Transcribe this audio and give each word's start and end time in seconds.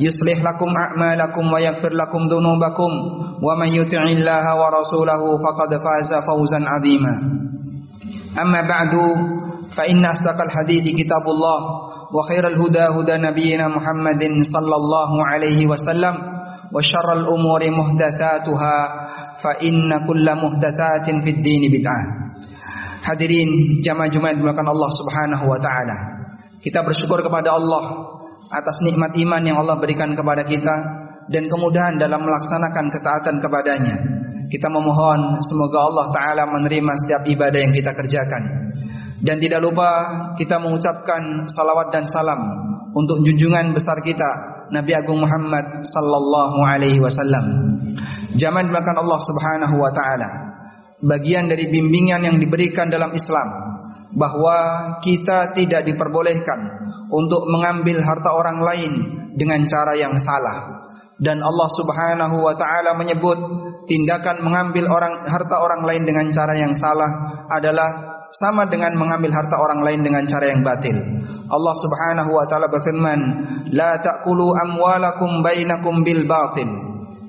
يصلح 0.00 0.38
لكم 0.44 0.70
أعمالكم 0.84 1.44
ويغفر 1.52 1.92
لكم 1.92 2.20
ذنوبكم 2.26 2.90
ومن 3.46 3.68
يطع 3.68 4.02
الله 4.02 4.44
ورسوله 4.60 5.22
فقد 5.44 5.70
فاز 5.84 6.10
فوزا 6.26 6.60
عظيما 6.66 7.14
أما 8.42 8.60
بعد 8.60 8.92
فإن 9.76 10.04
أصدق 10.04 10.38
الحديث 10.42 10.84
كتاب 11.00 11.24
الله 11.28 11.60
وخير 12.12 12.44
الهدى 12.48 12.84
هدى 12.96 13.14
نبينا 13.28 13.68
محمد 13.68 14.22
صلى 14.42 14.76
الله 14.76 15.10
عليه 15.26 15.66
وسلم 15.66 16.14
وشر 16.74 17.08
الأمور 17.12 17.62
محدثاتها 17.70 18.76
فإن 19.42 19.90
كل 20.08 20.26
محدثات 20.44 21.06
في 21.24 21.30
الدين 21.30 21.62
بدعة 21.72 22.04
Hadirin 23.02 23.82
jamaah 23.82 24.06
Jumat 24.06 24.38
dimuliakan 24.38 24.62
Allah 24.70 24.90
Subhanahu 24.94 25.50
wa 25.50 25.58
taala. 25.58 25.96
Kita 26.62 26.86
bersyukur 26.86 27.18
kepada 27.18 27.50
Allah 27.50 27.82
atas 28.47 28.79
nikmat 28.83 29.15
iman 29.19 29.41
yang 29.43 29.57
Allah 29.59 29.79
berikan 29.79 30.15
kepada 30.15 30.43
kita 30.47 30.75
dan 31.27 31.43
kemudahan 31.51 31.99
dalam 31.99 32.23
melaksanakan 32.23 32.85
ketaatan 32.91 33.35
kepadanya. 33.43 33.95
Kita 34.47 34.71
memohon 34.71 35.43
semoga 35.43 35.83
Allah 35.83 36.05
taala 36.15 36.43
menerima 36.47 36.93
setiap 37.03 37.27
ibadah 37.27 37.59
yang 37.59 37.75
kita 37.75 37.91
kerjakan. 37.91 38.71
Dan 39.19 39.43
tidak 39.43 39.59
lupa 39.59 39.89
kita 40.39 40.61
mengucapkan 40.61 41.49
salawat 41.51 41.91
dan 41.91 42.07
salam 42.07 42.39
untuk 42.95 43.25
junjungan 43.27 43.75
besar 43.75 43.99
kita 43.99 44.25
Nabi 44.71 44.91
Agung 44.95 45.19
Muhammad 45.19 45.83
sallallahu 45.83 46.63
alaihi 46.63 47.03
wasallam. 47.03 47.75
Zaman 48.37 48.71
dimakan 48.71 49.03
Allah 49.03 49.19
Subhanahu 49.19 49.75
wa 49.75 49.91
taala. 49.91 50.29
Bagian 51.03 51.51
dari 51.51 51.67
bimbingan 51.67 52.23
yang 52.23 52.37
diberikan 52.39 52.87
dalam 52.87 53.11
Islam 53.13 53.47
bahwa 54.17 54.57
kita 55.05 55.53
tidak 55.53 55.85
diperbolehkan 55.85 56.57
untuk 57.13 57.45
mengambil 57.45 58.01
harta 58.01 58.33
orang 58.33 58.57
lain 58.57 58.91
dengan 59.37 59.61
cara 59.69 59.93
yang 59.93 60.17
salah. 60.17 60.89
Dan 61.17 61.41
Allah 61.41 61.69
Subhanahu 61.69 62.45
wa 62.45 62.53
taala 62.57 62.97
menyebut 62.97 63.37
tindakan 63.89 64.41
mengambil 64.41 64.89
orang 64.89 65.25
harta 65.25 65.61
orang 65.61 65.81
lain 65.85 66.05
dengan 66.05 66.29
cara 66.33 66.53
yang 66.57 66.73
salah 66.73 67.09
adalah 67.49 68.17
sama 68.29 68.67
dengan 68.67 68.93
mengambil 68.99 69.31
harta 69.33 69.57
orang 69.57 69.81
lain 69.81 70.01
dengan 70.03 70.25
cara 70.29 70.49
yang 70.51 70.61
batil. 70.61 70.97
Allah 71.47 71.75
Subhanahu 71.77 72.29
wa 72.33 72.45
taala 72.45 72.67
berfirman, 72.69 73.19
"La 73.73 73.97
ta'kulu 73.97 74.53
amwalakum 74.57 75.41
bainakum 75.45 76.01
bil 76.05 76.25
batil 76.25 76.69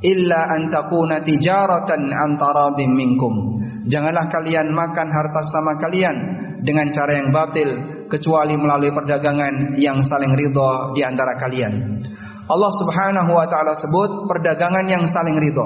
illa 0.04 0.52
an 0.52 0.68
takuna 0.72 1.20
tijaratan 1.24 2.12
an 2.12 2.36
taradin 2.36 2.92
minkum." 2.92 3.60
Janganlah 3.88 4.28
kalian 4.28 4.68
makan 4.68 5.08
harta 5.08 5.40
sama 5.40 5.80
kalian 5.80 6.47
dengan 6.68 6.92
cara 6.92 7.16
yang 7.16 7.32
batil 7.32 7.68
kecuali 8.12 8.52
melalui 8.60 8.92
perdagangan 8.92 9.80
yang 9.80 10.04
saling 10.04 10.36
ridho 10.36 10.92
di 10.92 11.00
antara 11.00 11.32
kalian. 11.40 12.04
Allah 12.44 12.72
Subhanahu 12.76 13.32
wa 13.32 13.48
taala 13.48 13.72
sebut 13.72 14.28
perdagangan 14.28 14.84
yang 14.84 15.08
saling 15.08 15.40
ridho. 15.40 15.64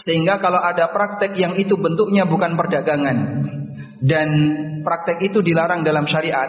Sehingga 0.00 0.40
kalau 0.40 0.60
ada 0.60 0.88
praktek 0.88 1.36
yang 1.36 1.52
itu 1.60 1.76
bentuknya 1.76 2.24
bukan 2.24 2.56
perdagangan 2.56 3.44
dan 4.00 4.28
praktek 4.80 5.20
itu 5.20 5.44
dilarang 5.44 5.84
dalam 5.84 6.08
syariat, 6.08 6.48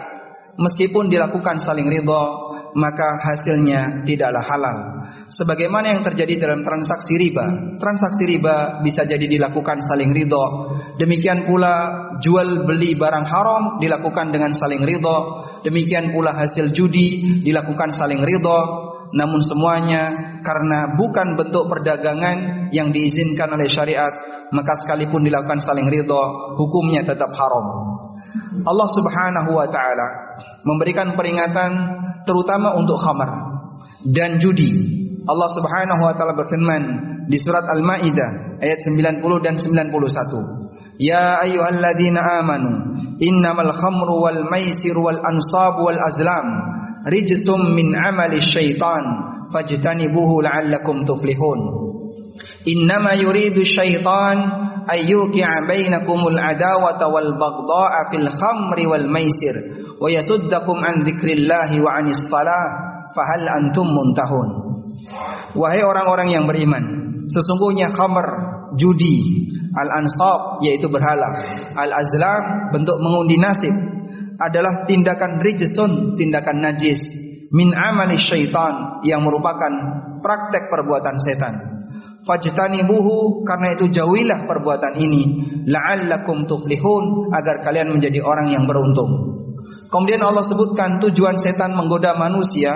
meskipun 0.56 1.12
dilakukan 1.12 1.60
saling 1.60 1.92
ridho, 1.92 2.55
maka 2.74 3.20
hasilnya 3.22 4.02
tidaklah 4.02 4.42
halal. 4.42 4.76
Sebagaimana 5.30 5.94
yang 5.94 6.02
terjadi 6.02 6.48
dalam 6.48 6.66
transaksi 6.66 7.14
riba. 7.14 7.78
Transaksi 7.78 8.24
riba 8.26 8.82
bisa 8.82 9.06
jadi 9.06 9.22
dilakukan 9.28 9.84
saling 9.84 10.10
ridho. 10.10 10.74
Demikian 10.98 11.46
pula 11.46 11.74
jual 12.18 12.66
beli 12.66 12.98
barang 12.98 13.26
haram 13.28 13.62
dilakukan 13.78 14.34
dengan 14.34 14.50
saling 14.56 14.82
ridho. 14.82 15.46
Demikian 15.62 16.10
pula 16.10 16.34
hasil 16.34 16.74
judi 16.74 17.40
dilakukan 17.46 17.94
saling 17.94 18.24
ridho. 18.24 18.58
Namun 19.14 19.38
semuanya 19.38 20.10
karena 20.42 20.98
bukan 20.98 21.38
bentuk 21.38 21.70
perdagangan 21.70 22.68
yang 22.74 22.90
diizinkan 22.90 23.54
oleh 23.54 23.70
syariat, 23.70 24.10
maka 24.50 24.74
sekalipun 24.74 25.22
dilakukan 25.22 25.62
saling 25.62 25.86
ridho, 25.86 26.54
hukumnya 26.58 27.06
tetap 27.06 27.30
haram. 27.30 27.66
Allah 28.66 28.88
Subhanahu 28.90 29.50
wa 29.54 29.66
taala 29.70 30.08
memberikan 30.66 31.14
peringatan 31.14 31.70
terutama 32.24 32.78
untuk 32.78 32.96
khamar 32.96 33.30
dan 34.06 34.38
judi. 34.38 34.70
Allah 35.26 35.50
Subhanahu 35.50 36.06
wa 36.06 36.14
taala 36.14 36.38
berfirman 36.38 36.82
di 37.26 37.36
surat 37.36 37.66
Al-Maidah 37.66 38.62
ayat 38.62 38.78
90 38.78 39.20
dan 39.42 39.58
91. 39.58 40.66
Ya 40.96 41.42
ayyuhalladzina 41.44 42.40
amanu 42.40 42.96
innamal 43.20 43.74
khamru 43.74 44.24
wal 44.24 44.48
maisir 44.48 44.96
wal 44.96 45.20
ansab 45.20 45.82
wal 45.82 45.98
azlam 45.98 46.46
rijsum 47.04 47.76
min 47.76 47.92
amali 47.92 48.40
syaitan 48.40 49.04
fajtanibuhu 49.52 50.40
la'allakum 50.40 51.04
tuflihun. 51.04 51.60
Innama 52.64 53.18
yuridu 53.18 53.60
syaitan 53.66 54.65
ayyuki'a 54.86 55.66
bainakumul 55.66 56.38
adawata 56.38 57.10
wal 57.10 57.34
baghdha'a 57.34 58.10
fil 58.14 58.28
khamri 58.30 58.84
wal 58.86 59.06
maisir 59.10 59.54
wa 59.98 60.06
yasuddakum 60.06 60.78
an 60.80 61.02
dzikrillahi 61.02 61.82
wa 61.82 61.90
'anis 61.98 62.26
salah 62.30 62.64
fahal 63.12 63.46
antum 63.48 63.88
muntahun. 63.90 64.48
Wahai 65.56 65.82
orang-orang 65.82 66.32
yang 66.36 66.44
beriman, 66.44 66.84
sesungguhnya 67.26 67.88
khamr, 67.92 68.26
judi, 68.76 69.48
al-ansab 69.72 70.60
yaitu 70.64 70.88
berhala, 70.88 71.36
al-azlam 71.76 72.72
bentuk 72.72 72.96
mengundi 73.00 73.40
nasib 73.40 73.72
adalah 74.36 74.84
tindakan 74.84 75.40
rijsun, 75.40 76.20
tindakan 76.20 76.60
najis 76.60 77.08
min 77.52 77.72
amali 77.72 78.20
syaitan 78.20 79.00
yang 79.06 79.24
merupakan 79.24 79.70
praktek 80.20 80.68
perbuatan 80.68 81.16
setan. 81.16 81.54
Fajtanibuhu 82.24 83.44
karena 83.44 83.76
itu 83.76 83.92
jauhilah 83.92 84.48
perbuatan 84.48 84.96
ini 84.96 85.22
la'allakum 85.68 86.48
tuflihun 86.48 87.34
agar 87.34 87.60
kalian 87.60 87.92
menjadi 87.92 88.24
orang 88.24 88.50
yang 88.54 88.64
beruntung. 88.64 89.36
Kemudian 89.92 90.22
Allah 90.24 90.42
sebutkan 90.42 91.02
tujuan 91.02 91.36
setan 91.36 91.76
menggoda 91.76 92.16
manusia 92.16 92.72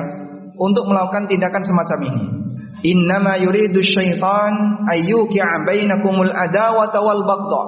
untuk 0.61 0.85
melakukan 0.91 1.25
tindakan 1.31 1.65
semacam 1.65 1.99
ini. 2.05 2.25
Innama 2.81 3.41
yuridu 3.41 3.81
syaitan 3.81 4.85
ayyuki'a 4.85 5.65
bainakumul 5.65 6.33
adawata 6.33 7.01
wal 7.01 7.25
baghdha. 7.25 7.63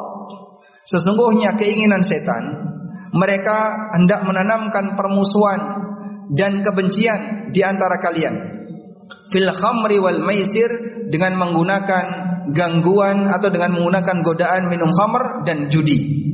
Sesungguhnya 0.88 1.56
keinginan 1.56 2.04
setan 2.04 2.72
mereka 3.12 3.88
hendak 3.92 4.24
menanamkan 4.24 4.96
permusuhan 4.96 5.60
dan 6.32 6.64
kebencian 6.64 7.52
di 7.52 7.60
antara 7.60 8.00
kalian. 8.00 8.51
Fil 9.32 9.48
khamri 9.48 9.96
wal 9.96 10.20
maisir 10.20 10.68
dengan 11.08 11.40
menggunakan 11.40 12.04
gangguan 12.52 13.32
atau 13.32 13.48
dengan 13.48 13.72
menggunakan 13.80 14.20
godaan 14.20 14.68
minum 14.68 14.92
khamr 14.92 15.48
dan 15.48 15.72
judi. 15.72 16.28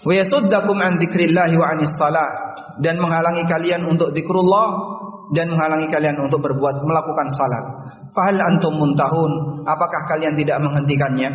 Wa 0.00 0.16
yasuddakum 0.16 0.80
an 0.80 0.96
dzikrillahi 0.96 1.54
wa 1.60 1.66
anis 1.76 1.92
salah 1.92 2.56
dan 2.80 2.96
menghalangi 2.96 3.44
kalian 3.44 3.84
untuk 3.84 4.16
zikrullah 4.16 4.96
dan 5.36 5.52
menghalangi 5.52 5.92
kalian 5.92 6.16
untuk 6.24 6.40
berbuat 6.40 6.80
melakukan 6.80 7.28
salat. 7.28 7.64
Fahal 8.10 8.40
antum 8.40 8.80
muntahun? 8.80 9.62
Apakah 9.68 10.08
kalian 10.08 10.34
tidak 10.34 10.58
menghentikannya? 10.64 11.30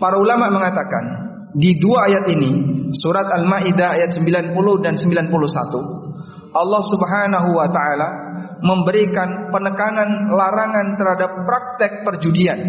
Para 0.00 0.16
ulama 0.16 0.48
mengatakan 0.48 1.04
di 1.52 1.76
dua 1.76 2.06
ayat 2.08 2.24
ini, 2.30 2.50
surat 2.94 3.26
Al-Maidah 3.26 3.98
ayat 3.98 4.14
90 4.14 4.54
dan 4.80 4.94
91, 4.94 5.28
Allah 6.54 6.82
Subhanahu 6.86 7.48
wa 7.52 7.68
taala 7.68 8.29
memberikan 8.60 9.48
penekanan 9.48 10.28
larangan 10.28 10.96
terhadap 10.96 11.30
praktek 11.48 11.92
perjudian 12.04 12.60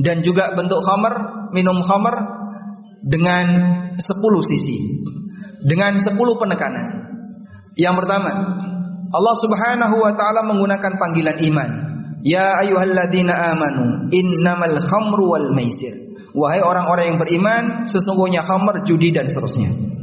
dan 0.00 0.24
juga 0.24 0.54
bentuk 0.56 0.80
khamar, 0.80 1.14
minum 1.52 1.82
khamar 1.82 2.16
dengan 3.04 3.44
10 3.94 4.00
sisi. 4.46 4.76
Dengan 5.60 5.92
10 5.98 6.16
penekanan. 6.40 6.86
Yang 7.76 7.94
pertama, 8.00 8.32
Allah 9.10 9.34
Subhanahu 9.36 9.96
wa 10.00 10.12
taala 10.16 10.46
menggunakan 10.46 10.96
panggilan 10.96 11.36
iman. 11.52 11.70
Ya 12.24 12.60
ayyuhalladzina 12.64 13.32
amanu 13.32 14.08
innamal 14.12 14.78
khamru 14.80 15.36
wal 15.36 15.52
maisir. 15.52 15.96
Wahai 16.30 16.62
orang-orang 16.62 17.14
yang 17.14 17.18
beriman, 17.18 17.62
sesungguhnya 17.90 18.46
khamr, 18.46 18.86
judi 18.86 19.10
dan 19.10 19.26
seterusnya. 19.26 19.99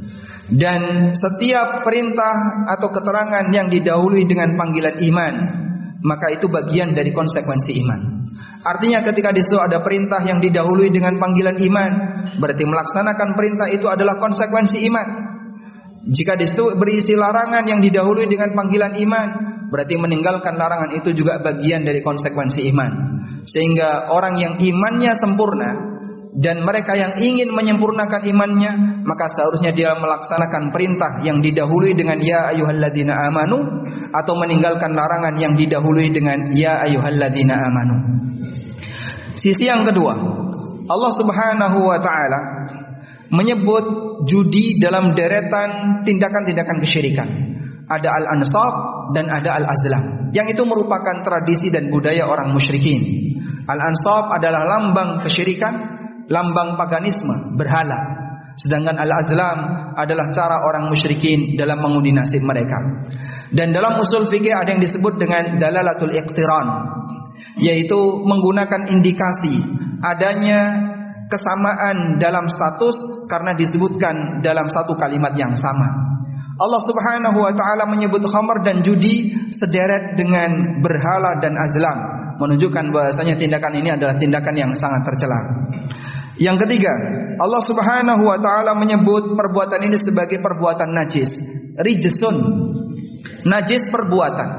Dan 0.47 1.11
setiap 1.11 1.83
perintah 1.83 2.63
atau 2.71 2.87
keterangan 2.87 3.51
yang 3.51 3.67
didahului 3.67 4.23
dengan 4.23 4.55
panggilan 4.55 4.95
iman, 4.95 5.33
maka 6.07 6.31
itu 6.31 6.47
bagian 6.47 6.95
dari 6.95 7.11
konsekuensi 7.11 7.75
iman. 7.83 7.99
Artinya 8.63 9.03
ketika 9.03 9.35
di 9.35 9.43
situ 9.43 9.59
ada 9.59 9.83
perintah 9.83 10.23
yang 10.23 10.39
didahului 10.39 10.87
dengan 10.87 11.19
panggilan 11.19 11.59
iman, 11.59 11.91
berarti 12.39 12.63
melaksanakan 12.63 13.35
perintah 13.35 13.67
itu 13.67 13.91
adalah 13.91 14.15
konsekuensi 14.15 14.87
iman. 14.87 15.07
Jika 16.07 16.39
di 16.39 16.47
situ 16.47 16.71
berisi 16.79 17.19
larangan 17.19 17.67
yang 17.67 17.83
didahului 17.83 18.31
dengan 18.31 18.55
panggilan 18.55 18.95
iman, 18.95 19.27
berarti 19.67 19.99
meninggalkan 19.99 20.55
larangan 20.55 20.95
itu 20.95 21.11
juga 21.11 21.43
bagian 21.43 21.83
dari 21.83 21.99
konsekuensi 21.99 22.63
iman. 22.71 22.91
Sehingga 23.43 24.11
orang 24.15 24.39
yang 24.39 24.53
imannya 24.55 25.11
sempurna, 25.11 25.96
dan 26.37 26.61
mereka 26.61 26.93
yang 26.93 27.17
ingin 27.17 27.49
menyempurnakan 27.49 28.21
imannya 28.29 29.01
maka 29.01 29.25
seharusnya 29.25 29.73
dia 29.73 29.97
melaksanakan 29.97 30.69
perintah 30.69 31.25
yang 31.25 31.41
didahului 31.41 31.97
dengan 31.97 32.21
ya 32.21 32.53
ayyuhalladzina 32.53 33.09
amanu 33.17 33.57
atau 34.13 34.33
meninggalkan 34.37 34.93
larangan 34.93 35.33
yang 35.41 35.57
didahului 35.57 36.13
dengan 36.13 36.53
ya 36.53 36.77
ayyuhalladzina 36.77 37.57
amanu. 37.57 37.95
Sisi 39.33 39.65
yang 39.65 39.81
kedua, 39.81 40.13
Allah 40.85 41.11
Subhanahu 41.17 41.89
wa 41.89 41.97
taala 41.97 42.39
menyebut 43.33 43.85
judi 44.29 44.77
dalam 44.77 45.17
deretan 45.17 46.01
tindakan-tindakan 46.05 46.77
kesyirikan. 46.77 47.29
Ada 47.87 48.09
al-ansab 48.13 48.73
dan 49.17 49.25
ada 49.31 49.57
al-azlam. 49.57 50.29
Yang 50.37 50.53
itu 50.53 50.63
merupakan 50.69 51.23
tradisi 51.25 51.73
dan 51.73 51.89
budaya 51.89 52.29
orang 52.29 52.53
musyrikin. 52.53 52.99
Al-ansab 53.65 54.31
adalah 54.37 54.63
lambang 54.63 55.23
kesyirikan 55.23 55.96
lambang 56.27 56.75
paganisme, 56.75 57.55
berhala. 57.55 58.27
Sedangkan 58.57 58.97
al-azlam 58.97 59.57
adalah 59.93 60.33
cara 60.33 60.65
orang 60.65 60.89
musyrikin 60.89 61.53
dalam 61.55 61.77
mengundi 61.77 62.09
nasib 62.09 62.41
mereka. 62.41 63.05
Dan 63.53 63.71
dalam 63.71 64.01
usul 64.01 64.27
fikih 64.27 64.51
ada 64.51 64.73
yang 64.75 64.81
disebut 64.81 65.21
dengan 65.21 65.61
dalalatul 65.61 66.11
iqtiran, 66.11 66.67
yaitu 67.61 67.97
menggunakan 68.25 68.89
indikasi 68.91 69.55
adanya 70.01 70.73
kesamaan 71.27 72.17
dalam 72.17 72.47
status 72.47 73.27
karena 73.27 73.53
disebutkan 73.53 74.41
dalam 74.41 74.67
satu 74.67 74.95
kalimat 74.95 75.35
yang 75.35 75.53
sama. 75.55 76.17
Allah 76.57 76.81
Subhanahu 76.81 77.37
wa 77.37 77.53
taala 77.53 77.85
menyebut 77.85 78.25
khamar 78.25 78.65
dan 78.65 78.81
judi 78.81 79.37
sederet 79.53 80.17
dengan 80.17 80.81
berhala 80.81 81.37
dan 81.37 81.53
azlam, 81.53 81.97
menunjukkan 82.41 82.89
bahasanya 82.89 83.37
tindakan 83.37 83.77
ini 83.77 83.93
adalah 83.93 84.17
tindakan 84.17 84.55
yang 84.57 84.71
sangat 84.73 85.05
tercela. 85.05 85.69
Yang 86.37 86.57
ketiga, 86.65 86.93
Allah 87.41 87.61
Subhanahu 87.65 88.21
wa 88.29 88.37
taala 88.37 88.77
menyebut 88.77 89.33
perbuatan 89.33 89.81
ini 89.89 89.97
sebagai 89.97 90.37
perbuatan 90.37 90.93
najis. 90.93 91.41
Rijsun. 91.81 92.35
Najis 93.45 93.83
perbuatan. 93.89 94.49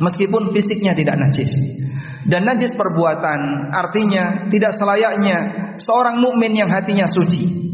Meskipun 0.00 0.52
fisiknya 0.56 0.96
tidak 0.96 1.20
najis. 1.20 1.60
Dan 2.24 2.48
najis 2.48 2.72
perbuatan 2.76 3.72
artinya 3.72 4.48
tidak 4.48 4.72
selayaknya 4.72 5.36
seorang 5.76 6.20
mukmin 6.20 6.56
yang 6.56 6.72
hatinya 6.72 7.04
suci. 7.08 7.68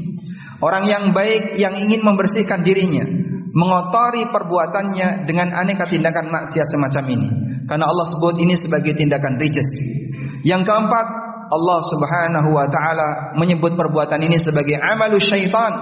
Orang 0.58 0.88
yang 0.88 1.12
baik 1.12 1.58
yang 1.60 1.76
ingin 1.76 2.00
membersihkan 2.00 2.64
dirinya, 2.64 3.04
mengotori 3.52 4.26
perbuatannya 4.32 5.28
dengan 5.28 5.52
aneka 5.52 5.84
tindakan 5.86 6.32
maksiat 6.32 6.66
semacam 6.66 7.04
ini. 7.12 7.28
Karena 7.66 7.90
Allah 7.90 8.06
sebut 8.06 8.38
ini 8.40 8.54
sebagai 8.56 8.94
tindakan 8.94 9.36
rijis. 9.36 9.66
Yang 10.46 10.62
keempat, 10.70 11.06
Allah 11.46 11.78
Subhanahu 11.82 12.48
wa 12.50 12.66
taala 12.66 13.38
menyebut 13.38 13.78
perbuatan 13.78 14.20
ini 14.26 14.36
sebagai 14.36 14.76
amalu 14.78 15.22
syaitan, 15.22 15.72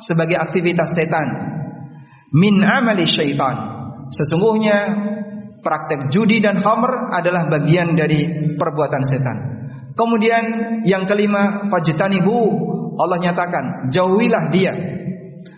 sebagai 0.00 0.40
aktivitas 0.40 0.96
setan. 0.96 1.28
Min 2.32 2.62
amali 2.62 3.04
syaitan. 3.04 3.80
Sesungguhnya 4.10 4.78
praktek 5.60 6.08
judi 6.10 6.40
dan 6.40 6.58
khamr 6.58 7.12
adalah 7.12 7.46
bagian 7.46 7.94
dari 7.94 8.54
perbuatan 8.56 9.02
setan. 9.04 9.36
Kemudian 9.94 10.42
yang 10.86 11.04
kelima, 11.04 11.68
fajtanibu. 11.68 12.38
Allah 13.00 13.18
nyatakan, 13.20 13.88
jauhilah 13.92 14.48
dia. 14.52 14.72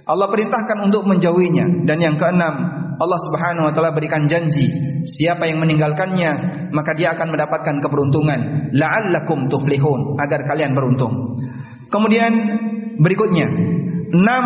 Allah 0.07 0.27
perintahkan 0.31 0.83
untuk 0.83 1.07
menjauhinya 1.07 1.87
dan 1.87 1.99
yang 2.03 2.19
keenam, 2.19 2.55
Allah 2.99 3.21
Subhanahu 3.31 3.71
wa 3.71 3.73
taala 3.75 3.95
berikan 3.95 4.27
janji, 4.27 4.67
siapa 5.07 5.47
yang 5.47 5.63
meninggalkannya, 5.63 6.33
maka 6.73 6.97
dia 6.97 7.13
akan 7.13 7.37
mendapatkan 7.37 7.77
keberuntungan. 7.79 8.73
La'allakum 8.73 9.47
tuflihun, 9.53 10.17
agar 10.19 10.49
kalian 10.49 10.73
beruntung. 10.73 11.39
Kemudian 11.93 12.33
berikutnya, 12.99 13.47
enam 14.11 14.45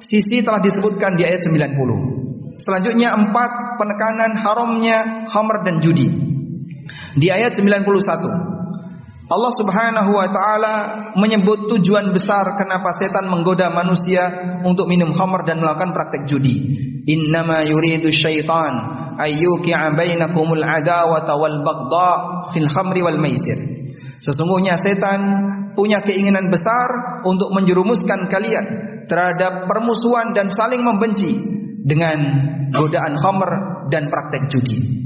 sisi 0.00 0.44
telah 0.44 0.60
disebutkan 0.60 1.16
di 1.16 1.24
ayat 1.24 1.40
90. 1.40 2.60
Selanjutnya 2.60 3.16
empat 3.16 3.80
penekanan 3.80 4.36
haramnya 4.36 5.24
khamr 5.28 5.64
dan 5.64 5.80
judi. 5.80 6.08
Di 7.16 7.32
ayat 7.32 7.56
91 7.56 8.60
Allah 9.30 9.52
Subhanahu 9.54 10.10
wa 10.10 10.26
taala 10.26 10.74
menyebut 11.14 11.70
tujuan 11.70 12.10
besar 12.10 12.58
kenapa 12.58 12.90
setan 12.90 13.30
menggoda 13.30 13.70
manusia 13.70 14.26
untuk 14.66 14.90
minum 14.90 15.14
khamr 15.14 15.46
dan 15.46 15.62
melakukan 15.62 15.94
praktek 15.94 16.26
judi. 16.26 16.54
Innama 17.06 17.62
yuridu 17.62 18.10
syaitan 18.10 18.99
ayyuki'a 19.20 19.92
bainakumul 19.92 20.64
adawata 20.64 21.36
wal 21.36 21.60
baghdha 21.60 22.10
fil 22.56 22.68
khamri 22.68 23.04
wal 23.04 23.20
maisir. 23.20 23.58
Sesungguhnya 24.20 24.76
setan 24.76 25.20
punya 25.72 26.04
keinginan 26.04 26.52
besar 26.52 27.22
untuk 27.24 27.52
menjerumuskan 27.56 28.28
kalian 28.28 28.66
terhadap 29.08 29.64
permusuhan 29.64 30.36
dan 30.36 30.52
saling 30.52 30.84
membenci 30.84 31.32
dengan 31.80 32.18
godaan 32.76 33.16
khamr 33.16 33.50
dan 33.88 34.12
praktek 34.12 34.52
judi. 34.52 35.00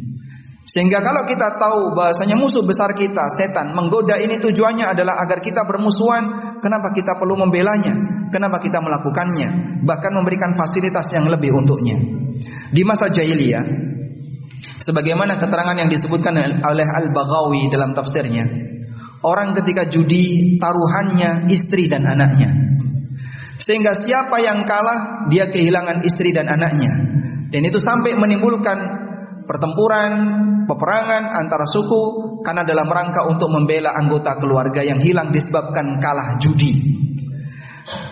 Sehingga 0.65 1.05
kalau 1.05 1.29
kita 1.29 1.61
tahu 1.61 1.93
bahasanya 1.93 2.41
musuh 2.41 2.65
besar 2.65 2.97
kita, 2.97 3.29
setan, 3.37 3.77
menggoda 3.77 4.17
ini 4.17 4.41
tujuannya 4.41 4.97
adalah 4.97 5.21
agar 5.21 5.45
kita 5.45 5.61
bermusuhan. 5.69 6.57
Kenapa 6.65 6.89
kita 6.97 7.21
perlu 7.21 7.37
membelanya? 7.37 7.93
Kenapa 8.33 8.59
kita 8.65 8.81
melakukannya? 8.81 9.79
Bahkan 9.85 10.13
memberikan 10.17 10.57
fasilitas 10.57 11.13
yang 11.13 11.29
lebih 11.29 11.53
untuknya. 11.53 12.01
Di 12.73 12.81
masa 12.81 13.13
jahiliyah, 13.13 13.84
sebagaimana 14.81 15.37
keterangan 15.41 15.77
yang 15.79 15.91
disebutkan 15.91 16.35
oleh 16.63 16.87
Al-Baghawi 16.87 17.69
dalam 17.69 17.93
tafsirnya, 17.93 18.45
orang 19.25 19.57
ketika 19.57 19.89
judi 19.89 20.57
taruhannya 20.61 21.49
istri 21.49 21.89
dan 21.89 22.05
anaknya. 22.05 22.53
Sehingga 23.55 23.95
siapa 23.95 24.43
yang 24.43 24.67
kalah, 24.67 25.31
dia 25.31 25.49
kehilangan 25.49 26.03
istri 26.03 26.35
dan 26.35 26.51
anaknya. 26.51 26.91
Dan 27.55 27.63
itu 27.63 27.79
sampai 27.79 28.19
menimbulkan 28.19 28.79
pertempuran, 29.47 30.13
peperangan 30.67 31.39
antara 31.39 31.65
suku 31.69 32.43
karena 32.43 32.67
dalam 32.67 32.91
rangka 32.91 33.25
untuk 33.31 33.49
membela 33.53 33.95
anggota 33.95 34.37
keluarga 34.43 34.83
yang 34.83 34.99
hilang 34.99 35.31
disebabkan 35.31 36.03
kalah 36.03 36.37
judi. 36.43 36.99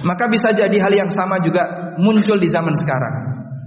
Maka 0.05 0.29
bisa 0.29 0.53
jadi 0.53 0.77
hal 0.79 0.93
yang 0.93 1.11
sama 1.11 1.41
juga 1.41 1.97
muncul 1.97 2.37
di 2.37 2.49
zaman 2.49 2.77
sekarang. 2.77 3.17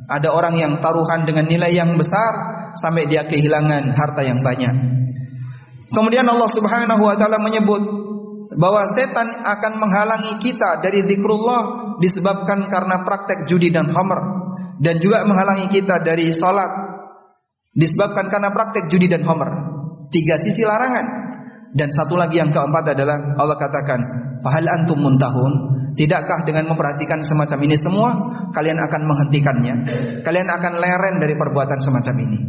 Ada 0.06 0.30
orang 0.30 0.56
yang 0.62 0.74
taruhan 0.78 1.26
dengan 1.26 1.50
nilai 1.50 1.74
yang 1.74 1.98
besar 1.98 2.34
sampai 2.78 3.10
dia 3.10 3.26
kehilangan 3.26 3.90
harta 3.94 4.22
yang 4.22 4.42
banyak. 4.46 4.76
Kemudian 5.90 6.26
Allah 6.30 6.50
Subhanahu 6.50 7.02
wa 7.02 7.16
taala 7.18 7.42
menyebut 7.42 7.82
bahwa 8.54 8.86
setan 8.86 9.42
akan 9.42 9.74
menghalangi 9.82 10.38
kita 10.38 10.82
dari 10.86 11.02
zikrullah 11.02 11.98
disebabkan 11.98 12.70
karena 12.70 13.02
praktek 13.02 13.50
judi 13.50 13.74
dan 13.74 13.90
khamr 13.90 14.20
dan 14.78 15.02
juga 15.02 15.26
menghalangi 15.26 15.72
kita 15.72 16.04
dari 16.06 16.30
salat 16.30 16.86
Disebabkan 17.76 18.32
karena 18.32 18.56
praktek 18.56 18.88
judi 18.88 19.12
dan 19.12 19.28
homer. 19.28 19.52
Tiga 20.08 20.40
sisi 20.40 20.64
larangan. 20.64 21.06
Dan 21.76 21.92
satu 21.92 22.16
lagi 22.16 22.40
yang 22.40 22.48
keempat 22.48 22.96
adalah 22.96 23.36
Allah 23.36 23.60
katakan, 23.60 24.00
"Fahal 24.40 24.64
antum 24.72 25.04
muntahun?" 25.04 25.75
Tidakkah 25.96 26.44
dengan 26.44 26.68
memperhatikan 26.76 27.24
semacam 27.24 27.60
ini 27.64 27.76
semua 27.80 28.10
kalian 28.52 28.76
akan 28.76 29.02
menghentikannya? 29.08 29.76
Kalian 30.22 30.48
akan 30.52 30.74
leren 30.78 31.16
dari 31.24 31.40
perbuatan 31.40 31.80
semacam 31.80 32.16
ini. 32.20 32.40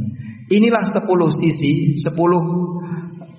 Inilah 0.46 0.82
sepuluh 0.86 1.30
sisi, 1.30 1.94
sepuluh 1.98 2.42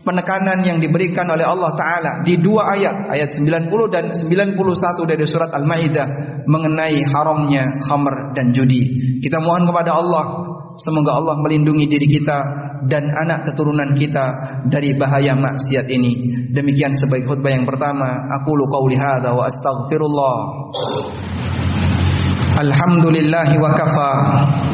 penekanan 0.08 0.64
yang 0.64 0.80
diberikan 0.80 1.28
oleh 1.28 1.44
Allah 1.44 1.76
Ta'ala 1.76 2.12
di 2.24 2.40
dua 2.40 2.72
ayat, 2.72 3.12
ayat 3.12 3.28
90 3.36 3.68
dan 3.92 4.16
91 4.16 4.56
dari 5.04 5.26
surat 5.28 5.52
Al-Ma'idah 5.52 6.08
mengenai 6.48 7.04
haramnya 7.12 7.84
khamr 7.84 8.32
dan 8.32 8.56
judi. 8.56 9.20
Kita 9.20 9.44
mohon 9.44 9.68
kepada 9.68 10.00
Allah 10.00 10.57
Semoga 10.78 11.18
Allah 11.18 11.42
melindungi 11.42 11.90
diri 11.90 12.06
kita 12.06 12.38
dan 12.86 13.10
anak 13.10 13.50
keturunan 13.50 13.98
kita 13.98 14.26
dari 14.70 14.94
bahaya 14.94 15.34
maksiat 15.34 15.90
ini. 15.90 16.14
Demikian 16.54 16.94
sebagai 16.94 17.26
khutbah 17.26 17.50
yang 17.50 17.66
pertama, 17.66 18.30
aku 18.38 18.54
lu 18.54 18.70
qauli 18.70 18.94
hadza 18.94 19.34
wa 19.34 19.50
astaghfirullah. 19.50 20.36
Alhamdulillah 22.58 23.50
wa 23.58 23.74
kafa. 23.74 24.12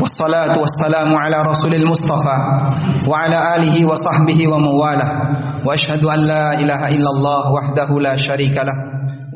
Wassalatu 0.03 0.63
wassalamu 0.63 1.15
ala 1.15 1.43
rasulil 1.43 1.87
mustafa 1.87 2.67
Wa 3.07 3.27
ala 3.27 3.59
alihi 3.59 3.87
wa 3.87 3.95
sahbihi 3.95 4.47
wa 4.47 4.59
mawala. 4.59 5.07
Wa 5.63 5.71
ashadu 5.71 6.11
an 6.11 6.19
la 6.23 6.59
ilaha 6.59 6.91
illallah 6.91 7.43
wahdahu 7.47 8.03
la 8.03 8.19
sharika 8.19 8.67
lah. 8.67 8.75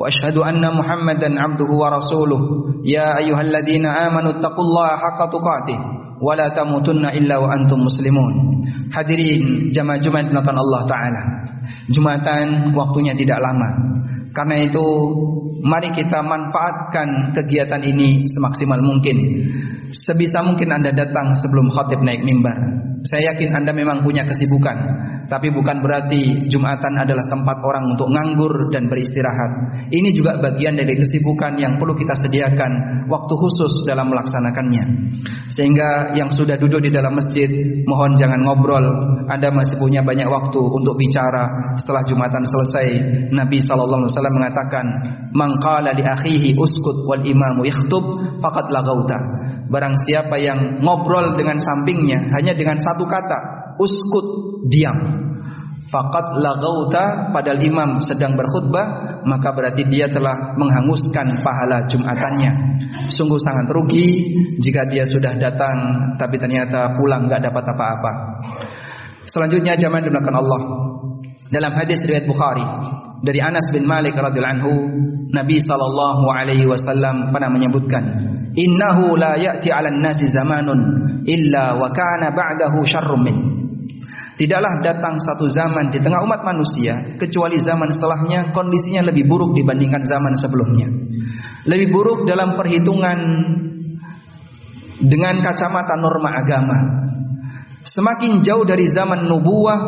Ashadu 0.04 0.44
anna 0.44 0.76
muhammadan 0.76 1.36
abduhu 1.36 1.80
wa 1.80 1.96
rasuluh. 1.96 2.40
Ya 2.84 3.20
ayuhalladina 3.20 4.08
amanu 4.08 4.36
taqullaha 4.40 4.96
haqqa 4.96 5.32
tuqatih 5.32 6.07
Wa 6.18 6.34
la 6.34 6.50
tamutunna 6.50 7.14
illa 7.14 7.38
wa 7.38 7.54
antum 7.54 7.86
muslimun 7.86 8.64
Hadirin 8.90 9.70
jamaah 9.70 10.02
Jumat 10.02 10.30
Allah 10.34 10.82
Ta'ala 10.90 11.24
Jumatan 11.92 12.74
waktunya 12.74 13.14
tidak 13.14 13.38
lama 13.38 13.70
Karena 14.34 14.62
itu 14.62 14.86
mari 15.66 15.90
kita 15.90 16.22
manfaatkan 16.22 17.34
kegiatan 17.34 17.82
ini 17.82 18.28
semaksimal 18.28 18.80
mungkin. 18.84 19.18
Sebisa 19.90 20.44
mungkin 20.44 20.70
Anda 20.70 20.92
datang 20.92 21.32
sebelum 21.34 21.72
khotib 21.72 22.04
naik 22.04 22.22
mimbar. 22.22 22.58
Saya 23.06 23.34
yakin 23.34 23.54
Anda 23.54 23.72
memang 23.78 24.02
punya 24.02 24.26
kesibukan, 24.26 24.78
tapi 25.30 25.54
bukan 25.54 25.86
berarti 25.86 26.50
Jumatan 26.50 26.98
adalah 26.98 27.30
tempat 27.30 27.58
orang 27.62 27.94
untuk 27.94 28.10
nganggur 28.10 28.74
dan 28.74 28.90
beristirahat. 28.90 29.86
Ini 29.94 30.10
juga 30.16 30.40
bagian 30.42 30.74
dari 30.74 30.98
kesibukan 30.98 31.60
yang 31.62 31.78
perlu 31.78 31.94
kita 31.94 32.18
sediakan 32.18 33.06
waktu 33.06 33.34
khusus 33.38 33.86
dalam 33.86 34.10
melaksanakannya. 34.10 34.84
Sehingga 35.52 36.18
yang 36.18 36.34
sudah 36.34 36.58
duduk 36.58 36.82
di 36.82 36.90
dalam 36.90 37.14
masjid, 37.14 37.48
mohon 37.86 38.18
jangan 38.18 38.42
ngobrol. 38.42 38.86
Anda 39.28 39.52
masih 39.52 39.78
punya 39.78 40.02
banyak 40.02 40.26
waktu 40.26 40.60
untuk 40.60 40.96
bicara 40.96 41.76
setelah 41.76 42.02
Jumatan 42.08 42.44
selesai. 42.48 42.88
Nabi 43.30 43.60
sallallahu 43.60 44.08
alaihi 44.08 44.14
wasallam 44.16 44.36
mengatakan, 44.40 44.86
"Man 45.36 45.60
qala 45.60 45.92
li 45.94 46.02
akhihi 46.02 46.56
uskut 46.56 47.06
wal 47.06 47.22
imamu 47.22 47.68
yakhtub 47.68 48.04
faqad 48.40 48.72
lagauta." 48.72 49.20
Barang 49.68 50.00
siapa 50.00 50.40
yang 50.40 50.80
ngobrol 50.80 51.36
dengan 51.36 51.60
sampingnya 51.60 52.32
hanya 52.32 52.56
dengan 52.56 52.80
satu 52.88 53.04
kata, 53.04 53.40
uskut, 53.76 54.28
diam. 54.72 55.28
Fakat 55.88 56.44
lagauta 56.44 57.32
padahal 57.32 57.64
imam 57.64 58.04
sedang 58.04 58.36
berkhutbah 58.36 59.24
maka 59.24 59.56
berarti 59.56 59.88
dia 59.88 60.12
telah 60.12 60.60
menghanguskan 60.60 61.40
pahala 61.40 61.88
jumatannya. 61.88 62.84
Sungguh 63.08 63.40
sangat 63.40 63.72
rugi 63.72 64.36
jika 64.60 64.84
dia 64.84 65.08
sudah 65.08 65.40
datang 65.40 65.96
tapi 66.20 66.36
ternyata 66.36 66.92
pulang 66.92 67.32
nggak 67.32 67.40
dapat 67.40 67.64
apa-apa. 67.72 68.12
Selanjutnya 69.24 69.80
jamaah 69.80 70.04
dimulakan 70.04 70.36
Allah. 70.36 70.60
Dalam 71.48 71.72
hadis 71.72 72.04
riwayat 72.04 72.28
Bukhari 72.28 72.68
dari 73.24 73.40
Anas 73.42 73.66
bin 73.74 73.86
Malik 73.90 74.14
radhiyallahu 74.18 74.56
anhu, 74.62 74.74
Nabi 75.34 75.58
sallallahu 75.60 76.26
alaihi 76.32 76.66
wasallam 76.70 77.34
pernah 77.34 77.52
menyebutkan, 77.52 78.04
"Innahu 78.56 79.18
la 79.20 79.36
ya'ti 79.36 79.74
'alan 79.74 80.00
nasi 80.00 80.30
zamanun 80.30 80.80
illa 81.28 81.76
wa 81.76 81.88
kana 81.92 82.32
ba'dahu 82.32 82.88
min. 83.20 83.38
Tidaklah 84.38 84.86
datang 84.86 85.18
satu 85.18 85.50
zaman 85.50 85.90
di 85.90 85.98
tengah 85.98 86.22
umat 86.22 86.46
manusia 86.46 87.18
kecuali 87.18 87.58
zaman 87.58 87.90
setelahnya 87.90 88.54
kondisinya 88.54 89.10
lebih 89.10 89.26
buruk 89.26 89.58
dibandingkan 89.58 90.06
zaman 90.06 90.38
sebelumnya. 90.38 90.88
Lebih 91.66 91.90
buruk 91.90 92.20
dalam 92.30 92.54
perhitungan 92.54 93.18
dengan 95.02 95.42
kacamata 95.42 95.98
norma 95.98 96.38
agama. 96.38 96.78
Semakin 97.82 98.46
jauh 98.46 98.62
dari 98.62 98.86
zaman 98.86 99.26
nubuah, 99.26 99.80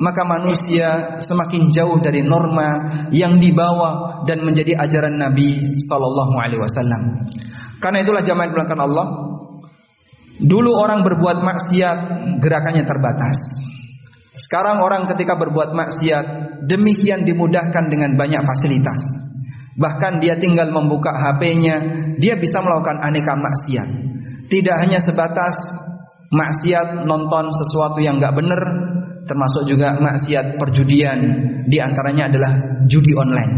maka 0.00 0.22
manusia 0.24 1.18
semakin 1.20 1.68
jauh 1.74 1.98
dari 2.00 2.24
norma 2.24 3.08
yang 3.10 3.36
dibawa 3.36 4.22
dan 4.24 4.44
menjadi 4.44 4.78
ajaran 4.78 5.18
Nabi 5.18 5.80
sallallahu 5.80 6.34
alaihi 6.38 6.62
wasallam. 6.62 7.26
Karena 7.82 8.00
itulah 8.06 8.22
jamaah 8.22 8.46
yang 8.46 8.80
Allah, 8.80 9.06
Dulu 10.42 10.70
orang 10.74 11.06
berbuat 11.06 11.38
maksiat 11.38 11.98
gerakannya 12.42 12.82
terbatas. 12.82 13.62
Sekarang 14.34 14.82
orang 14.82 15.06
ketika 15.06 15.38
berbuat 15.38 15.70
maksiat 15.70 16.24
demikian 16.66 17.22
dimudahkan 17.22 17.86
dengan 17.86 18.18
banyak 18.18 18.42
fasilitas. 18.42 19.00
Bahkan 19.78 20.18
dia 20.18 20.34
tinggal 20.40 20.74
membuka 20.74 21.14
HP-nya, 21.14 21.76
dia 22.18 22.34
bisa 22.34 22.58
melakukan 22.58 22.98
aneka 23.06 23.38
maksiat. 23.38 23.88
Tidak 24.50 24.76
hanya 24.82 24.98
sebatas 24.98 25.54
maksiat 26.34 27.06
nonton 27.06 27.52
sesuatu 27.54 28.02
yang 28.02 28.18
nggak 28.18 28.34
benar, 28.34 28.60
termasuk 29.24 29.68
juga 29.68 29.96
maksiat 29.98 30.58
perjudian. 30.58 31.18
Di 31.66 31.78
antaranya 31.78 32.28
adalah 32.28 32.52
judi 32.86 33.14
online. 33.14 33.54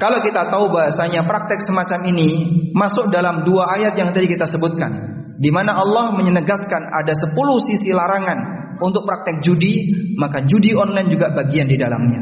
Kalau 0.00 0.24
kita 0.24 0.48
tahu 0.48 0.72
bahasanya 0.72 1.28
praktek 1.28 1.60
semacam 1.60 2.08
ini 2.08 2.28
masuk 2.72 3.12
dalam 3.12 3.44
dua 3.44 3.68
ayat 3.76 3.92
yang 4.00 4.08
tadi 4.16 4.32
kita 4.32 4.48
sebutkan 4.48 5.20
di 5.40 5.48
mana 5.48 5.72
Allah 5.72 6.12
menegaskan 6.20 6.92
ada 6.92 7.16
10 7.16 7.32
sisi 7.64 7.96
larangan 7.96 8.38
untuk 8.76 9.08
praktek 9.08 9.40
judi, 9.40 9.92
maka 10.20 10.44
judi 10.44 10.76
online 10.76 11.08
juga 11.08 11.32
bagian 11.32 11.64
di 11.64 11.80
dalamnya. 11.80 12.20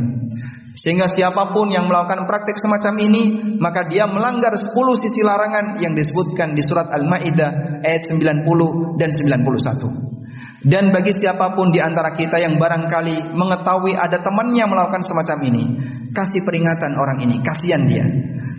Sehingga 0.78 1.10
siapa 1.10 1.50
pun 1.50 1.74
yang 1.74 1.90
melakukan 1.90 2.30
praktek 2.30 2.54
semacam 2.54 2.94
ini, 3.02 3.22
maka 3.58 3.90
dia 3.90 4.06
melanggar 4.06 4.54
10 4.54 4.70
sisi 4.94 5.26
larangan 5.26 5.82
yang 5.82 5.98
disebutkan 5.98 6.54
di 6.54 6.62
surat 6.62 6.94
Al-Maidah 6.94 7.82
ayat 7.82 8.06
90 8.06 8.46
dan 9.02 9.10
91. 9.10 10.18
Dan 10.58 10.90
bagi 10.90 11.14
siapa 11.14 11.54
pun 11.54 11.70
di 11.70 11.78
antara 11.78 12.10
kita 12.10 12.42
yang 12.42 12.58
barangkali 12.58 13.30
mengetahui 13.30 13.94
ada 13.94 14.18
temannya 14.18 14.66
melakukan 14.66 15.06
semacam 15.06 15.38
ini, 15.46 15.64
kasih 16.10 16.42
peringatan 16.42 16.98
orang 16.98 17.22
ini, 17.22 17.38
kasihan 17.38 17.86
dia. 17.86 18.02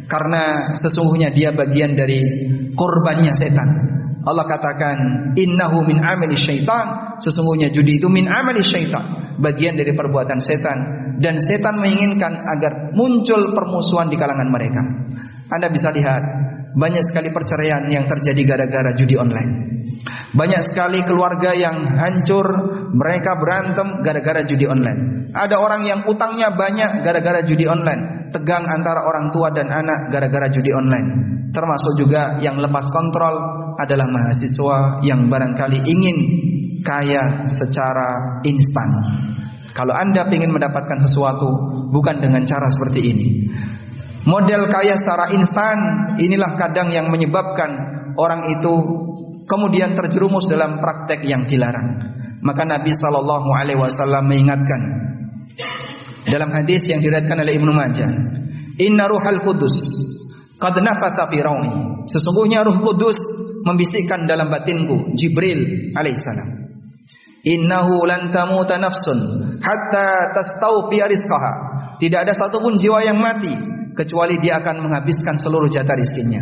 Karena 0.08 0.74
sesungguhnya 0.79 1.29
dia 1.29 1.51
bagian 1.51 2.00
dari 2.00 2.24
korbannya 2.72 3.36
setan. 3.36 3.70
Allah 4.20 4.44
katakan 4.44 4.98
innahu 5.39 5.88
min 5.88 6.03
amali 6.03 6.36
syaitan 6.36 7.18
sesungguhnya 7.24 7.72
judi 7.72 8.03
itu 8.03 8.12
min 8.12 8.27
amali 8.27 8.60
syaitan 8.60 9.36
bagian 9.39 9.79
dari 9.79 9.96
perbuatan 9.96 10.44
setan 10.44 10.77
dan 11.24 11.39
setan 11.39 11.79
menginginkan 11.79 12.36
agar 12.44 12.91
muncul 12.91 13.56
permusuhan 13.56 14.12
di 14.12 14.20
kalangan 14.20 14.51
mereka 14.51 14.82
Anda 15.48 15.72
bisa 15.72 15.96
lihat 15.96 16.22
banyak 16.76 17.04
sekali 17.06 17.30
perceraian 17.34 17.90
yang 17.90 18.06
terjadi 18.06 18.42
gara-gara 18.46 18.92
judi 18.94 19.16
online 19.18 19.82
banyak 20.34 20.62
sekali 20.62 21.02
keluarga 21.04 21.58
yang 21.58 21.86
hancur 21.86 22.46
mereka 22.94 23.38
berantem 23.38 24.02
gara-gara 24.06 24.46
judi 24.46 24.70
online 24.70 25.32
ada 25.34 25.58
orang 25.62 25.86
yang 25.86 26.00
utangnya 26.06 26.54
banyak 26.54 27.02
gara-gara 27.02 27.42
judi 27.42 27.66
online 27.66 28.30
tegang 28.30 28.66
antara 28.70 29.06
orang 29.06 29.34
tua 29.34 29.50
dan 29.50 29.74
anak 29.74 30.14
gara-gara 30.14 30.50
judi 30.50 30.70
online 30.70 31.10
termasuk 31.50 31.98
juga 31.98 32.38
yang 32.42 32.62
lepas 32.62 32.86
kontrol 32.94 33.36
adalah 33.80 34.06
mahasiswa 34.12 35.02
yang 35.02 35.32
barangkali 35.32 35.80
ingin 35.88 36.18
kaya 36.84 37.48
secara 37.48 38.42
instan. 38.44 38.90
Kalau 39.72 39.96
Anda 39.96 40.28
ingin 40.28 40.52
mendapatkan 40.52 41.00
sesuatu 41.00 41.48
bukan 41.94 42.20
dengan 42.20 42.44
cara 42.44 42.68
seperti 42.68 43.00
ini. 43.00 43.28
Model 44.28 44.68
kaya 44.68 45.00
secara 45.00 45.32
instan 45.32 45.78
inilah 46.20 46.60
kadang 46.60 46.92
yang 46.92 47.08
menyebabkan 47.08 47.72
orang 48.20 48.52
itu 48.52 48.74
kemudian 49.48 49.96
terjerumus 49.96 50.44
dalam 50.52 50.84
praktek 50.84 51.24
yang 51.24 51.48
dilarang. 51.48 51.96
Maka 52.44 52.68
Nabi 52.68 52.92
Shallallahu 52.92 53.50
Alaihi 53.52 53.80
Wasallam 53.80 54.28
mengingatkan 54.28 54.82
dalam 56.28 56.52
hadis 56.52 56.88
yang 56.92 57.00
diriwayatkan 57.00 57.40
oleh 57.40 57.54
Ibnu 57.56 57.72
Majah, 57.72 58.12
Inna 58.80 59.08
Ruhal 59.08 59.40
Kudus 59.44 59.76
Qad 60.60 60.76
Sesungguhnya 62.04 62.68
Ruh 62.68 62.84
Kudus 62.84 63.16
membisikkan 63.64 64.28
dalam 64.28 64.52
batinku 64.52 65.16
Jibril 65.16 65.92
alaihissalam. 65.96 66.68
Innahu 67.48 68.04
lan 68.04 68.28
tamuta 68.28 68.76
nafsun 68.76 69.20
hatta 69.64 70.36
tastawfi 70.36 71.00
rizqaha. 71.00 71.54
Tidak 71.96 72.20
ada 72.28 72.36
satupun 72.36 72.76
jiwa 72.76 73.00
yang 73.00 73.24
mati 73.24 73.79
kecuali 74.00 74.39
dia 74.39 74.63
akan 74.63 74.88
menghabiskan 74.88 75.36
seluruh 75.36 75.68
jatah 75.68 76.00
rizkinya. 76.00 76.39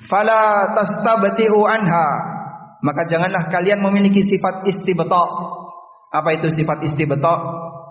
Fala 0.00 0.72
tastabti'u 0.72 1.60
anha. 1.68 2.08
Maka 2.80 3.04
janganlah 3.04 3.52
kalian 3.52 3.84
memiliki 3.84 4.24
sifat 4.24 4.64
istibta. 4.64 5.24
Apa 6.08 6.40
itu 6.40 6.48
sifat 6.48 6.80
istibta? 6.84 7.34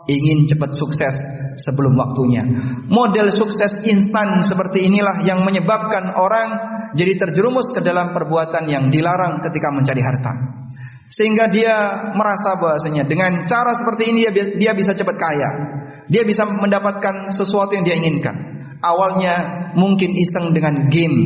ingin 0.03 0.43
cepat 0.51 0.75
sukses 0.75 1.15
sebelum 1.63 1.95
waktunya. 1.95 2.43
Model 2.91 3.31
sukses 3.31 3.87
instan 3.87 4.43
seperti 4.43 4.83
inilah 4.91 5.23
yang 5.23 5.47
menyebabkan 5.47 6.11
orang 6.19 6.49
jadi 6.91 7.15
terjerumus 7.15 7.71
ke 7.71 7.79
dalam 7.79 8.11
perbuatan 8.11 8.67
yang 8.67 8.91
dilarang 8.91 9.39
ketika 9.39 9.71
mencari 9.71 10.03
harta. 10.03 10.33
Sehingga 11.13 11.45
dia 11.47 11.75
merasa 12.17 12.57
bahasanya 12.57 13.05
dengan 13.05 13.45
cara 13.45 13.69
seperti 13.77 14.11
ini 14.11 14.25
dia, 14.33 14.45
dia 14.57 14.71
bisa 14.73 14.97
cepat 14.97 15.15
kaya. 15.15 15.49
Dia 16.09 16.25
bisa 16.27 16.43
mendapatkan 16.43 17.31
sesuatu 17.31 17.77
yang 17.77 17.85
dia 17.85 17.95
inginkan. 17.95 18.52
Awalnya 18.83 19.33
mungkin 19.79 20.11
iseng 20.11 20.51
dengan 20.51 20.91
game 20.91 21.17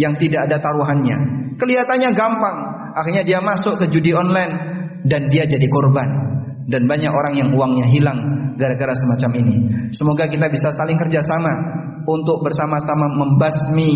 yang 0.00 0.16
tidak 0.16 0.48
ada 0.48 0.56
taruhannya. 0.60 1.16
Kelihatannya 1.60 2.10
gampang, 2.16 2.56
akhirnya 2.96 3.24
dia 3.24 3.40
masuk 3.40 3.80
ke 3.80 3.92
judi 3.92 4.12
online 4.16 4.52
dan 5.04 5.28
dia 5.28 5.44
jadi 5.44 5.64
korban 5.68 6.08
dan 6.66 6.84
banyak 6.84 7.12
orang 7.12 7.34
yang 7.38 7.48
uangnya 7.54 7.86
hilang 7.86 8.20
gara-gara 8.58 8.92
semacam 8.92 9.30
ini. 9.40 9.54
Semoga 9.94 10.26
kita 10.26 10.50
bisa 10.50 10.74
saling 10.74 10.98
kerjasama 10.98 11.52
untuk 12.06 12.42
bersama-sama 12.42 13.14
membasmi 13.14 13.90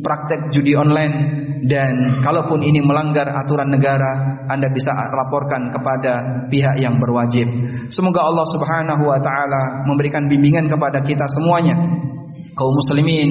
praktek 0.00 0.52
judi 0.52 0.72
online 0.76 1.44
dan 1.64 2.20
kalaupun 2.20 2.60
ini 2.60 2.84
melanggar 2.84 3.24
aturan 3.24 3.72
negara, 3.72 4.44
Anda 4.48 4.68
bisa 4.68 4.92
laporkan 4.92 5.72
kepada 5.72 6.44
pihak 6.52 6.76
yang 6.80 7.00
berwajib. 7.00 7.48
Semoga 7.88 8.24
Allah 8.24 8.46
Subhanahu 8.52 9.04
wa 9.08 9.20
taala 9.20 9.84
memberikan 9.88 10.28
bimbingan 10.28 10.68
kepada 10.68 11.00
kita 11.00 11.24
semuanya 11.28 11.76
kaum 12.54 12.74
muslimin 12.74 13.30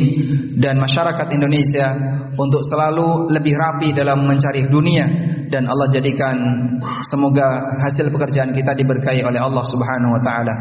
dan 0.60 0.78
masyarakat 0.80 1.28
Indonesia 1.32 1.88
untuk 2.36 2.62
selalu 2.62 3.32
lebih 3.32 3.56
rapi 3.56 3.96
dalam 3.96 4.28
mencari 4.28 4.68
dunia 4.68 5.08
dan 5.54 5.70
Allah 5.70 5.86
jadikan 5.86 6.34
semoga 7.06 7.78
hasil 7.78 8.10
pekerjaan 8.10 8.50
kita 8.52 8.74
diberkahi 8.74 9.22
oleh 9.22 9.38
Allah 9.38 9.62
Subhanahu 9.62 10.18
wa 10.18 10.22
taala. 10.26 10.54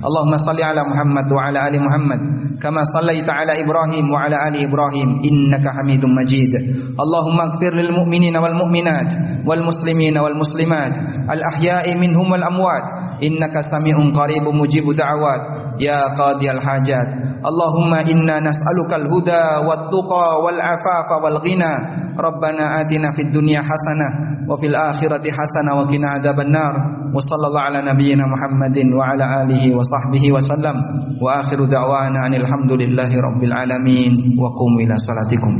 Allahumma 0.00 0.40
salli 0.40 0.64
ala 0.64 0.80
Muhammad 0.88 1.28
wa 1.28 1.40
ala 1.52 1.58
ali 1.68 1.76
Muhammad 1.76 2.20
kama 2.56 2.80
sallaita 2.88 3.44
ala 3.44 3.52
Ibrahim 3.52 4.08
wa 4.08 4.24
ala 4.24 4.48
ali 4.48 4.64
Ibrahim 4.64 5.20
innaka 5.20 5.76
Hamidum 5.76 6.16
Majid. 6.16 6.52
Allahumma 6.96 7.54
ighfir 7.54 7.76
lil 7.76 7.92
mu'minina 7.92 8.40
wal 8.40 8.56
mu'minat 8.56 9.44
wal 9.44 9.60
muslimina 9.60 10.24
wal 10.24 10.34
muslimat 10.34 10.96
al 11.28 11.40
ahya'i 11.54 11.92
minhum 12.00 12.24
wal 12.24 12.40
amwat 12.40 13.07
innaka 13.20 13.62
sami'un 13.62 14.10
qaribun 14.14 14.54
mujibud 14.56 14.96
da'awat 14.96 15.76
ya 15.82 16.10
qadiyal 16.14 16.58
hajat. 16.62 17.40
Allahumma 17.42 18.02
inna 18.06 18.42
nas'alukal 18.42 19.06
huda 19.10 19.62
wat 19.66 19.90
tuqa 19.92 20.42
wal 20.42 20.58
afafa 20.58 21.16
wal 21.22 21.38
ghina. 21.42 21.72
Rabbana 22.18 22.82
atina 22.82 23.14
fid 23.14 23.30
dunya 23.30 23.62
hasanah 23.62 24.42
wa 24.50 24.58
fil 24.58 24.74
akhirati 24.74 25.30
hasanah 25.30 25.78
wa 25.78 25.86
qina 25.86 26.18
adzabannar. 26.18 26.74
Wa 27.08 27.16
sallallahu 27.22 27.66
ala 27.72 27.78
nabiyyina 27.86 28.26
Muhammadin 28.28 28.90
wa 28.92 29.14
ala 29.14 29.46
alihi 29.46 29.72
wa 29.72 29.80
sahbihi 29.86 30.28
wa 30.34 30.42
sallam. 30.42 30.76
Wa 31.22 31.40
akhiru 31.40 31.64
da'wana 31.70 32.26
alhamdulillahi 32.28 33.16
rabbil 33.16 33.54
alamin 33.54 34.34
wa 34.36 34.50
qum 34.52 34.76
ila 34.82 34.98
salatikum. 34.98 35.54